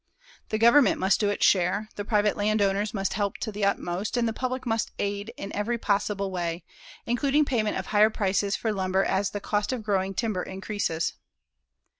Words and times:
The 0.49 0.57
Government 0.57 0.99
must 0.99 1.19
do 1.19 1.29
its 1.29 1.45
share, 1.45 1.87
the 1.95 2.03
private 2.03 2.35
landowner 2.35 2.83
must 2.91 3.13
help 3.13 3.37
to 3.37 3.51
the 3.51 3.63
utmost 3.63 4.17
and 4.17 4.27
the 4.27 4.33
public 4.33 4.65
must 4.65 4.89
aid 4.97 5.31
in 5.37 5.55
every 5.55 5.77
possible 5.77 6.31
way, 6.31 6.63
including 7.05 7.45
payment 7.45 7.77
of 7.77 7.85
higher 7.85 8.09
prices 8.09 8.55
for 8.55 8.73
lumber 8.73 9.03
as 9.03 9.29
the 9.29 9.39
cost 9.39 9.71
of 9.71 9.83
growing 9.83 10.15
timber 10.15 10.41
increases. 10.41 11.13